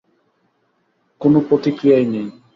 [1.21, 2.27] কোনও প্রতিক্রিয়াই নেই?